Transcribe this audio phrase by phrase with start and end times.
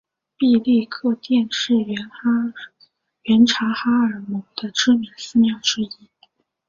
[0.35, 1.75] 毕力克庙是
[3.21, 6.09] 原察哈尔盟的知名寺庙之一。